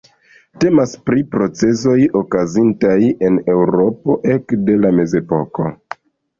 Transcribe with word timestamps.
Temas 0.61 0.95
pri 1.09 1.21
procezoj 1.35 1.97
okazintaj 2.23 2.97
en 3.29 3.39
Eŭropo 3.57 4.19
ekde 4.39 4.81
la 4.83 4.95
mezepoko. 4.99 5.71